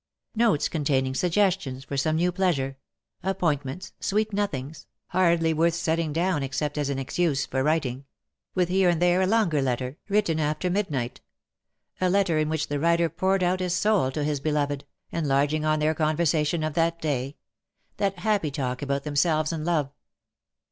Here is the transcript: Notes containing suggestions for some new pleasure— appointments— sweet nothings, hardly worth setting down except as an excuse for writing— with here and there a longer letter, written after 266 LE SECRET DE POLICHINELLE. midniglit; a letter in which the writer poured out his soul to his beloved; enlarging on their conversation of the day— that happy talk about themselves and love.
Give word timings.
Notes 0.33 0.67
containing 0.67 1.13
suggestions 1.13 1.83
for 1.83 1.95
some 1.95 2.15
new 2.15 2.31
pleasure— 2.31 2.75
appointments— 3.21 3.93
sweet 3.99 4.33
nothings, 4.33 4.87
hardly 5.09 5.53
worth 5.53 5.75
setting 5.75 6.11
down 6.11 6.41
except 6.41 6.79
as 6.79 6.89
an 6.89 6.97
excuse 6.97 7.45
for 7.45 7.61
writing— 7.61 8.05
with 8.55 8.67
here 8.67 8.89
and 8.89 8.99
there 8.99 9.21
a 9.21 9.27
longer 9.27 9.61
letter, 9.61 9.97
written 10.09 10.39
after 10.39 10.67
266 10.69 10.71
LE 10.71 11.01
SECRET 11.03 11.17
DE 11.19 11.99
POLICHINELLE. 11.99 12.09
midniglit; 12.09 12.09
a 12.09 12.13
letter 12.17 12.39
in 12.39 12.49
which 12.49 12.67
the 12.67 12.79
writer 12.79 13.09
poured 13.09 13.43
out 13.43 13.59
his 13.59 13.75
soul 13.75 14.09
to 14.11 14.23
his 14.23 14.39
beloved; 14.39 14.85
enlarging 15.11 15.63
on 15.65 15.77
their 15.77 15.93
conversation 15.93 16.63
of 16.63 16.73
the 16.73 16.95
day— 16.99 17.35
that 17.97 18.17
happy 18.17 18.49
talk 18.49 18.81
about 18.81 19.03
themselves 19.03 19.53
and 19.53 19.63
love. 19.63 19.91